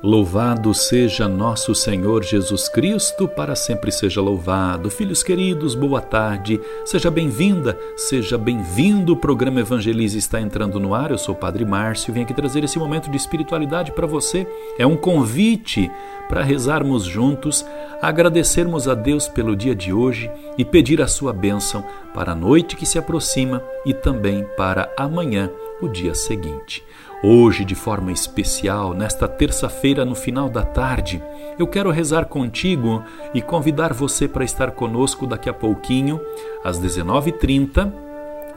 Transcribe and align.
Louvado 0.00 0.72
seja 0.72 1.26
nosso 1.26 1.74
Senhor 1.74 2.22
Jesus 2.22 2.68
Cristo, 2.68 3.26
para 3.26 3.56
sempre 3.56 3.90
seja 3.90 4.20
louvado. 4.20 4.88
Filhos 4.90 5.24
queridos, 5.24 5.74
boa 5.74 6.00
tarde. 6.00 6.60
Seja 6.84 7.10
bem-vinda, 7.10 7.76
seja 7.96 8.38
bem-vindo. 8.38 9.14
O 9.14 9.16
programa 9.16 9.58
Evangelize 9.58 10.16
está 10.16 10.40
entrando 10.40 10.78
no 10.78 10.94
ar. 10.94 11.10
Eu 11.10 11.18
sou 11.18 11.34
o 11.34 11.38
Padre 11.38 11.64
Márcio 11.64 12.12
e 12.12 12.14
vim 12.14 12.22
aqui 12.22 12.32
trazer 12.32 12.62
esse 12.62 12.78
momento 12.78 13.10
de 13.10 13.16
espiritualidade 13.16 13.90
para 13.90 14.06
você. 14.06 14.46
É 14.78 14.86
um 14.86 14.96
convite 14.96 15.90
para 16.28 16.44
rezarmos 16.44 17.02
juntos, 17.02 17.66
agradecermos 18.00 18.86
a 18.86 18.94
Deus 18.94 19.26
pelo 19.26 19.56
dia 19.56 19.74
de 19.74 19.92
hoje 19.92 20.30
e 20.56 20.64
pedir 20.64 21.02
a 21.02 21.08
sua 21.08 21.32
bênção 21.32 21.84
para 22.14 22.32
a 22.32 22.36
noite 22.36 22.76
que 22.76 22.86
se 22.86 22.98
aproxima 22.98 23.62
e 23.84 23.92
também 23.92 24.46
para 24.56 24.92
amanhã, 24.96 25.50
o 25.80 25.88
dia 25.88 26.14
seguinte. 26.14 26.84
Hoje, 27.22 27.64
de 27.64 27.74
forma 27.74 28.12
especial, 28.12 28.94
nesta 28.94 29.26
terça-feira, 29.26 30.04
no 30.04 30.14
final 30.14 30.48
da 30.48 30.62
tarde, 30.62 31.22
eu 31.58 31.66
quero 31.66 31.90
rezar 31.90 32.26
contigo 32.26 33.02
e 33.34 33.42
convidar 33.42 33.92
você 33.92 34.28
para 34.28 34.44
estar 34.44 34.70
conosco 34.70 35.26
daqui 35.26 35.48
a 35.48 35.54
pouquinho, 35.54 36.20
às 36.62 36.78
19h30, 36.80 37.92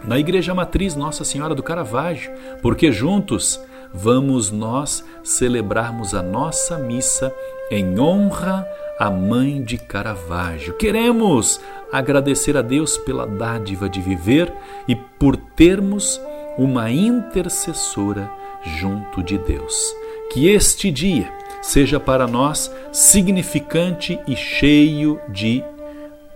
na 0.04 0.20
Igreja 0.20 0.54
Matriz 0.54 0.96
Nossa 0.96 1.24
Senhora 1.24 1.56
do 1.56 1.64
Caravaggio, 1.64 2.32
porque 2.62 2.92
juntos 2.92 3.60
vamos 3.94 4.52
nós 4.52 5.04
celebrarmos 5.24 6.14
a 6.14 6.22
nossa 6.22 6.78
missa 6.78 7.34
em 7.72 8.00
honra 8.00 8.66
à 9.00 9.10
Mãe 9.10 9.64
de 9.64 9.78
Caravaggio. 9.78 10.76
Queremos 10.76 11.60
agradecer 11.92 12.56
a 12.56 12.62
Deus 12.62 12.98
pela 12.98 13.26
dádiva 13.26 13.90
de 13.90 14.00
viver 14.00 14.54
e 14.88 14.96
por 14.96 15.36
termos 15.36 16.22
uma 16.58 16.92
intercessora 16.92 18.30
junto 18.62 19.24
de 19.24 19.38
Deus. 19.38 19.96
Que 20.32 20.50
este 20.50 20.92
dia 20.92 21.32
seja 21.62 22.00
para 22.00 22.28
nós 22.28 22.72
significante 22.92 24.20
e 24.28 24.36
cheio 24.36 25.20
de 25.30 25.64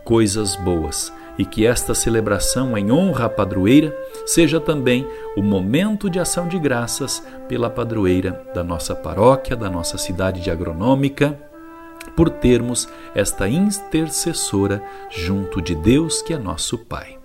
coisas 0.04 0.56
boas. 0.56 1.12
E 1.38 1.44
que 1.44 1.66
esta 1.66 1.94
celebração 1.94 2.78
em 2.78 2.92
honra 2.92 3.26
à 3.26 3.30
padroeira 3.30 3.94
seja 4.26 4.60
também 4.60 5.06
o 5.36 5.42
momento 5.42 6.10
de 6.10 6.18
ação 6.18 6.48
de 6.48 6.58
graças 6.58 7.22
pela 7.50 7.70
padroeira 7.70 8.42
da 8.54 8.64
nossa 8.64 8.96
paróquia, 8.96 9.56
da 9.56 9.70
nossa 9.70 9.98
cidade 9.98 10.42
de 10.42 10.50
agronômica, 10.50 11.38
por 12.16 12.30
termos 12.30 12.88
esta 13.14 13.50
intercessora 13.50 14.82
junto 15.10 15.62
de 15.62 15.76
Deus, 15.76 16.22
que 16.22 16.34
é 16.34 16.38
nosso 16.38 16.78
Pai. 16.78 17.25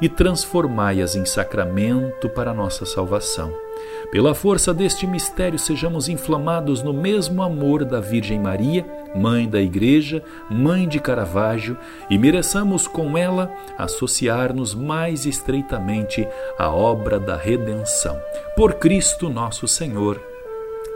e 0.00 0.08
transformai-as 0.08 1.14
em 1.14 1.24
sacramento 1.24 2.28
para 2.28 2.50
a 2.50 2.54
nossa 2.54 2.84
salvação. 2.84 3.54
Pela 4.10 4.34
força 4.34 4.72
deste 4.72 5.06
mistério, 5.06 5.58
sejamos 5.58 6.08
inflamados 6.08 6.82
no 6.82 6.92
mesmo 6.92 7.42
amor 7.42 7.84
da 7.84 8.00
Virgem 8.00 8.38
Maria, 8.38 8.86
Mãe 9.14 9.48
da 9.48 9.60
Igreja, 9.60 10.22
Mãe 10.50 10.86
de 10.86 11.00
Caravaggio, 11.00 11.76
e 12.08 12.18
mereçamos 12.18 12.86
com 12.86 13.18
ela 13.18 13.50
associar-nos 13.76 14.74
mais 14.74 15.26
estreitamente 15.26 16.26
à 16.58 16.70
obra 16.70 17.18
da 17.18 17.36
redenção. 17.36 18.20
Por 18.56 18.74
Cristo 18.74 19.28
nosso 19.28 19.66
Senhor. 19.66 20.20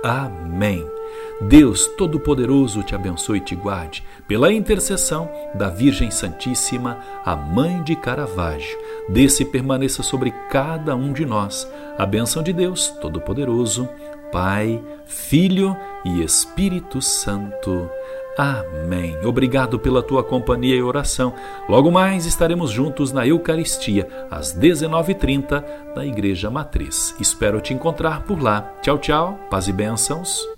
Amém. 0.05 0.98
Deus 1.41 1.87
Todo-Poderoso 1.87 2.83
te 2.83 2.95
abençoe 2.95 3.39
e 3.39 3.41
te 3.41 3.55
guarde, 3.55 4.03
pela 4.27 4.53
intercessão 4.53 5.31
da 5.55 5.71
Virgem 5.71 6.11
Santíssima, 6.11 6.99
a 7.25 7.37
Mãe 7.37 7.83
de 7.85 7.95
Caravaggio. 7.95 8.77
Desce 9.09 9.45
e 9.45 9.47
permaneça 9.47 10.03
sobre 10.03 10.33
cada 10.51 10.97
um 10.97 11.13
de 11.13 11.25
nós 11.25 11.71
a 11.97 12.05
benção 12.05 12.43
de 12.43 12.53
Deus 12.53 12.89
Todo-Poderoso, 13.01 13.89
Pai, 14.33 14.83
Filho 15.07 15.77
e 16.05 16.23
Espírito 16.23 17.01
Santo. 17.01 17.89
Amém. 18.37 19.17
Obrigado 19.25 19.79
pela 19.79 20.03
tua 20.03 20.23
companhia 20.23 20.77
e 20.77 20.83
oração. 20.83 21.35
Logo 21.69 21.91
mais 21.91 22.25
estaremos 22.25 22.71
juntos 22.71 23.11
na 23.13 23.27
Eucaristia, 23.27 24.09
às 24.31 24.57
19h30, 24.57 25.65
na 25.95 26.05
Igreja 26.07 26.51
Matriz. 26.51 27.17
Espero 27.21 27.61
te 27.61 27.75
encontrar 27.75 28.23
por 28.23 28.41
lá. 28.41 28.73
Tchau, 28.81 28.99
tchau. 28.99 29.39
Paz 29.51 29.67
e 29.67 29.73
bênçãos. 29.73 30.58